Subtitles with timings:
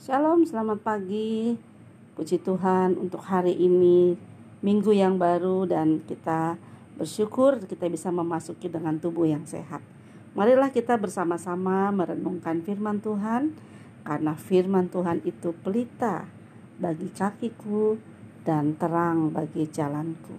[0.00, 1.60] Shalom, selamat pagi.
[2.16, 4.16] Puji Tuhan untuk hari ini,
[4.64, 6.56] minggu yang baru dan kita
[6.96, 9.84] bersyukur kita bisa memasuki dengan tubuh yang sehat.
[10.32, 13.52] Marilah kita bersama-sama merenungkan firman Tuhan
[14.00, 16.24] karena firman Tuhan itu pelita
[16.80, 18.00] bagi kakiku
[18.40, 20.32] dan terang bagi jalanku.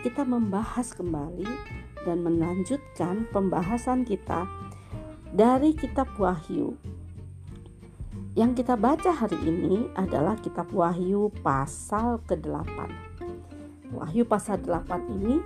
[0.00, 1.44] Kita membahas kembali
[2.08, 4.48] dan melanjutkan pembahasan kita
[5.36, 6.72] dari kitab Wahyu.
[8.32, 12.88] Yang kita baca hari ini adalah kitab Wahyu pasal ke-8.
[13.92, 15.42] Wahyu pasal 8 ini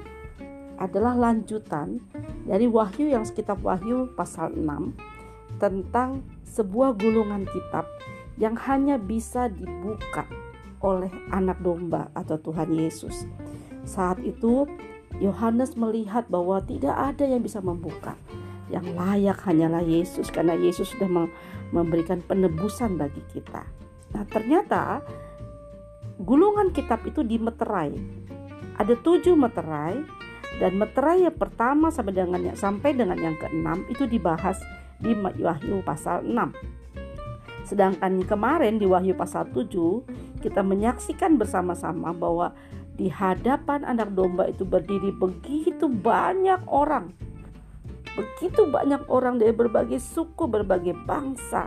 [0.78, 1.98] adalah lanjutan
[2.46, 7.90] dari Wahyu yang kitab Wahyu pasal 6 tentang sebuah gulungan kitab
[8.38, 10.28] yang hanya bisa dibuka
[10.84, 13.26] oleh anak domba atau Tuhan Yesus.
[13.84, 14.66] Saat itu
[15.22, 18.18] Yohanes melihat bahwa tidak ada yang bisa membuka.
[18.72, 21.28] Yang layak hanyalah Yesus karena Yesus sudah
[21.70, 23.62] memberikan penebusan bagi kita.
[24.16, 25.04] Nah ternyata
[26.18, 27.94] gulungan kitab itu dimeterai.
[28.74, 30.02] Ada tujuh meterai
[30.58, 34.58] dan meterai yang pertama sampai dengan yang sampai dengan yang keenam itu dibahas
[34.98, 36.34] di Wahyu pasal 6.
[37.66, 42.52] Sedangkan kemarin di Wahyu pasal 7 kita menyaksikan bersama-sama bahwa
[42.94, 47.10] di hadapan anak domba itu berdiri begitu banyak orang.
[48.14, 51.66] Begitu banyak orang dari berbagai suku, berbagai bangsa.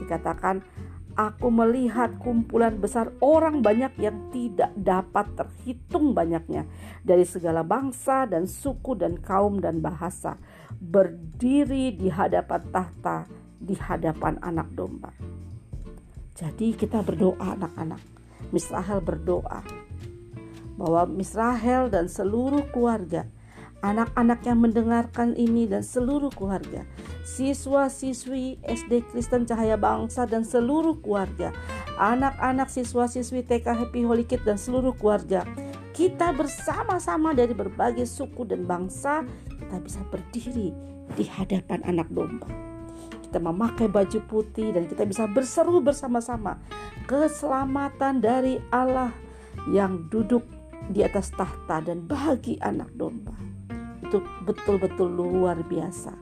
[0.00, 0.64] Dikatakan,
[1.12, 6.64] aku melihat kumpulan besar orang banyak yang tidak dapat terhitung banyaknya
[7.04, 10.40] dari segala bangsa dan suku dan kaum dan bahasa
[10.80, 13.28] berdiri di hadapan tahta
[13.60, 15.12] di hadapan anak domba.
[16.32, 18.00] Jadi kita berdoa anak-anak.
[18.50, 19.60] Misrahel berdoa
[20.76, 23.28] bahwa Misrahel dan seluruh keluarga,
[23.82, 26.86] anak-anak yang mendengarkan ini dan seluruh keluarga,
[27.26, 31.50] siswa-siswi SD Kristen Cahaya Bangsa dan seluruh keluarga,
[31.98, 35.42] anak-anak siswa-siswi TK Happy Holy Kid dan seluruh keluarga,
[35.92, 39.26] kita bersama-sama dari berbagai suku dan bangsa,
[39.60, 40.72] kita bisa berdiri
[41.18, 42.48] di hadapan anak domba.
[43.20, 46.60] Kita memakai baju putih dan kita bisa berseru bersama-sama
[47.08, 49.12] keselamatan dari Allah
[49.68, 50.44] yang duduk
[50.90, 53.36] di atas tahta dan bagi anak domba.
[54.02, 56.12] Itu betul-betul luar biasa.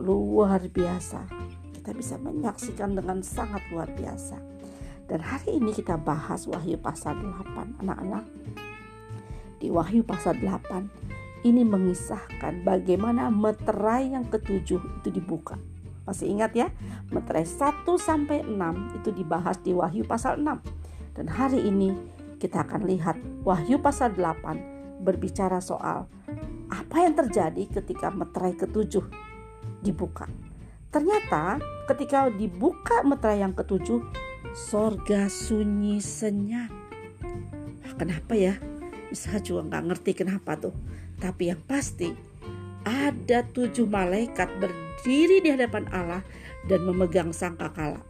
[0.00, 1.28] Luar biasa.
[1.76, 4.36] Kita bisa menyaksikan dengan sangat luar biasa.
[5.10, 8.24] Dan hari ini kita bahas Wahyu pasal 8 anak-anak.
[9.58, 10.86] Di Wahyu pasal 8
[11.42, 15.58] ini mengisahkan bagaimana meterai yang ketujuh itu dibuka.
[16.04, 16.68] Masih ingat ya?
[17.10, 20.62] Meterai 1 sampai 6 itu dibahas di Wahyu pasal 6.
[21.16, 21.90] Dan hari ini
[22.40, 26.08] kita akan lihat Wahyu pasal 8 berbicara soal
[26.72, 29.04] apa yang terjadi ketika meterai ketujuh
[29.84, 30.24] dibuka.
[30.88, 34.02] Ternyata ketika dibuka meterai yang ketujuh,
[34.56, 36.72] sorga sunyi senyap.
[38.00, 38.56] Kenapa ya?
[39.12, 40.74] Bisa juga nggak ngerti kenapa tuh.
[41.20, 42.10] Tapi yang pasti
[42.82, 46.22] ada tujuh malaikat berdiri di hadapan Allah
[46.64, 48.09] dan memegang sangkakala.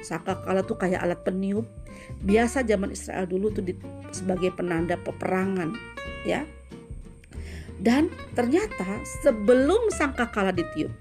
[0.00, 1.68] Sangkakala tuh kayak alat peniup
[2.24, 3.76] biasa zaman Israel dulu tuh di,
[4.10, 5.72] sebagai penanda peperangan
[6.24, 6.44] ya
[7.80, 10.92] dan ternyata sebelum sangkakala ditiup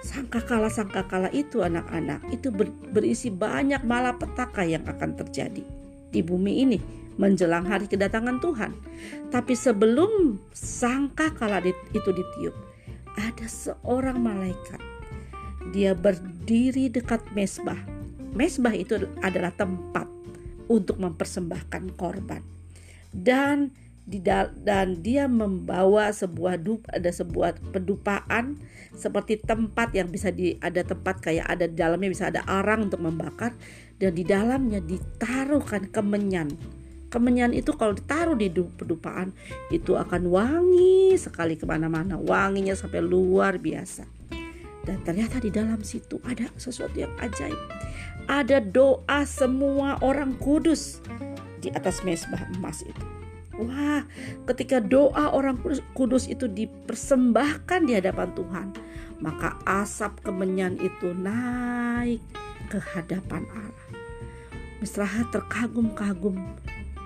[0.00, 5.64] sangkakala sangkakala itu anak-anak itu ber, berisi banyak malapetaka yang akan terjadi
[6.08, 6.78] di bumi ini
[7.18, 8.72] menjelang hari kedatangan Tuhan.
[9.28, 12.54] Tapi sebelum sangkakala itu ditiup,
[13.18, 14.87] ada seorang malaikat.
[15.72, 17.78] Dia berdiri dekat mesbah.
[18.32, 20.08] Mesbah itu adalah tempat
[20.68, 22.44] untuk mempersembahkan korban.
[23.12, 23.72] Dan
[24.64, 28.56] dan dia membawa sebuah dup ada sebuah pedupaan
[28.96, 33.04] seperti tempat yang bisa di ada tempat kayak ada di dalamnya bisa ada arang untuk
[33.04, 33.52] membakar.
[34.00, 36.54] Dan di dalamnya ditaruhkan kemenyan.
[37.08, 39.32] Kemenyan itu kalau ditaruh di pedupaan
[39.72, 42.16] itu akan wangi sekali ke mana-mana.
[42.20, 44.17] Wanginya sampai luar biasa
[44.88, 47.60] dan ternyata di dalam situ ada sesuatu yang ajaib
[48.28, 51.00] ada doa semua orang kudus
[51.64, 53.04] di atas mesbah emas itu.
[53.58, 54.06] Wah,
[54.46, 55.58] ketika doa orang
[55.96, 58.66] kudus itu dipersembahkan di hadapan Tuhan,
[59.18, 62.22] maka asap kemenyan itu naik
[62.70, 63.88] ke hadapan Allah.
[64.78, 66.38] Misraha terkagum-kagum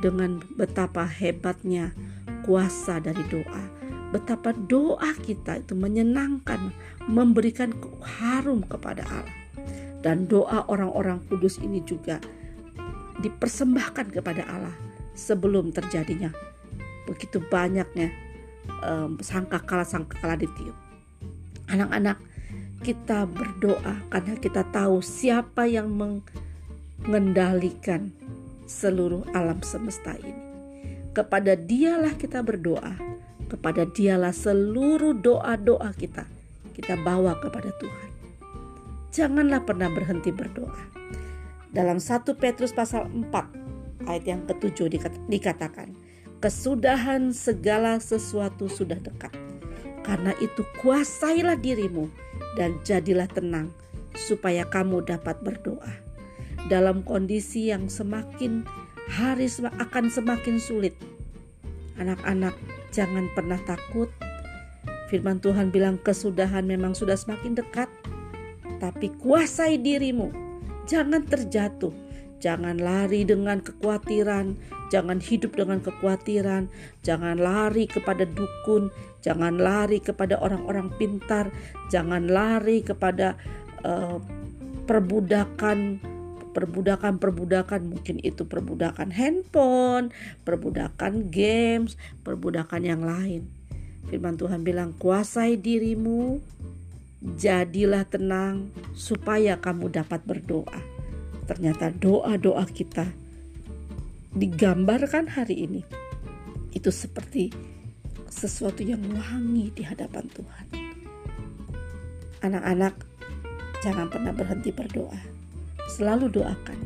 [0.05, 1.97] dengan betapa hebatnya
[2.45, 3.82] kuasa dari doa.
[4.13, 6.77] Betapa doa kita itu menyenangkan,
[7.09, 7.73] memberikan
[8.21, 9.37] harum kepada Allah
[10.05, 12.19] dan doa orang-orang kudus ini juga
[13.23, 14.75] dipersembahkan kepada Allah
[15.15, 16.35] sebelum terjadinya
[17.07, 18.11] begitu banyaknya
[18.83, 20.75] um, sangkakala sangkakala ditiup.
[21.71, 22.19] Anak-anak
[22.83, 28.11] kita berdoa karena kita tahu siapa yang mengendalikan
[28.67, 30.35] seluruh alam semesta ini.
[31.13, 32.97] Kepada dialah kita berdoa,
[33.53, 36.25] kepada dialah seluruh doa-doa kita
[36.73, 38.11] kita bawa kepada Tuhan.
[39.13, 40.89] Janganlah pernah berhenti berdoa.
[41.73, 44.89] Dalam 1 Petrus pasal 4 ayat yang ketujuh
[45.29, 45.93] dikatakan,
[46.41, 49.33] kesudahan segala sesuatu sudah dekat.
[50.03, 52.11] Karena itu kuasailah dirimu
[52.59, 53.71] dan jadilah tenang
[54.17, 55.93] supaya kamu dapat berdoa.
[56.67, 58.67] Dalam kondisi yang semakin
[59.13, 59.47] hari
[59.79, 60.97] akan semakin sulit.
[62.01, 62.57] Anak-anak,
[62.93, 64.13] jangan pernah takut.
[65.09, 67.89] Firman Tuhan bilang kesudahan memang sudah semakin dekat,
[68.81, 70.33] tapi kuasai dirimu.
[70.89, 71.93] Jangan terjatuh,
[72.41, 74.57] jangan lari dengan kekhawatiran,
[74.89, 76.69] jangan hidup dengan kekhawatiran,
[77.05, 78.89] jangan lari kepada dukun,
[79.21, 81.53] jangan lari kepada orang-orang pintar,
[81.93, 83.37] jangan lari kepada
[83.85, 84.17] uh,
[84.89, 86.03] perbudakan
[86.53, 90.13] perbudakan-perbudakan mungkin itu perbudakan handphone,
[90.45, 93.49] perbudakan games, perbudakan yang lain.
[94.07, 96.39] Firman Tuhan bilang, "Kuasai dirimu,
[97.41, 100.81] jadilah tenang supaya kamu dapat berdoa."
[101.49, 103.09] Ternyata doa-doa kita
[104.33, 105.83] digambarkan hari ini
[106.73, 107.53] itu seperti
[108.33, 110.67] sesuatu yang wangi di hadapan Tuhan.
[112.43, 112.95] Anak-anak,
[113.85, 115.42] jangan pernah berhenti berdoa
[115.99, 116.79] selalu doakan.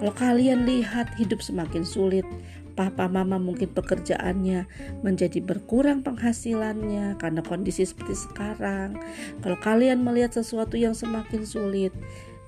[0.00, 2.24] Kalau kalian lihat hidup semakin sulit,
[2.72, 4.64] papa mama mungkin pekerjaannya
[5.04, 8.96] menjadi berkurang penghasilannya karena kondisi seperti sekarang.
[9.44, 11.92] Kalau kalian melihat sesuatu yang semakin sulit,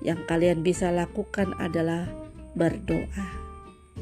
[0.01, 2.09] yang kalian bisa lakukan adalah
[2.57, 3.27] berdoa.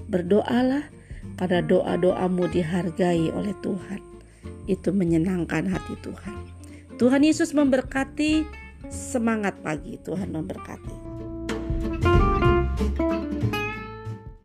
[0.08, 0.88] Berdoalah
[1.36, 4.00] karena doa-doamu dihargai oleh Tuhan.
[4.72, 6.38] Itu menyenangkan hati Tuhan.
[6.96, 8.46] Tuhan Yesus memberkati
[8.88, 9.98] semangat pagi.
[10.00, 11.11] Tuhan memberkati.